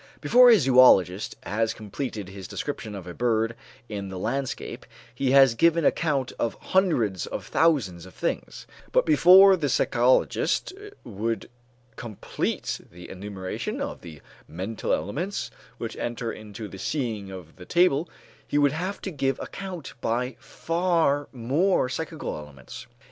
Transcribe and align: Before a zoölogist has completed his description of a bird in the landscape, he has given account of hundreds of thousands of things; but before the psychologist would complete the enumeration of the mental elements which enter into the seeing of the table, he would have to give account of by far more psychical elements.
Before 0.19 0.49
a 0.49 0.55
zoölogist 0.55 1.35
has 1.43 1.75
completed 1.75 2.27
his 2.27 2.47
description 2.47 2.95
of 2.95 3.05
a 3.05 3.13
bird 3.13 3.55
in 3.87 4.09
the 4.09 4.17
landscape, 4.17 4.87
he 5.13 5.29
has 5.29 5.53
given 5.53 5.85
account 5.85 6.31
of 6.39 6.57
hundreds 6.59 7.27
of 7.27 7.45
thousands 7.45 8.07
of 8.07 8.15
things; 8.15 8.65
but 8.91 9.05
before 9.05 9.55
the 9.55 9.69
psychologist 9.69 10.73
would 11.03 11.51
complete 11.97 12.79
the 12.91 13.11
enumeration 13.11 13.79
of 13.79 14.01
the 14.01 14.21
mental 14.47 14.91
elements 14.91 15.51
which 15.77 15.95
enter 15.97 16.31
into 16.33 16.67
the 16.67 16.79
seeing 16.79 17.29
of 17.29 17.57
the 17.57 17.65
table, 17.65 18.09
he 18.47 18.57
would 18.57 18.71
have 18.71 19.01
to 19.03 19.11
give 19.11 19.39
account 19.39 19.91
of 19.91 20.01
by 20.01 20.35
far 20.39 21.27
more 21.31 21.87
psychical 21.87 22.35
elements. 22.39 22.87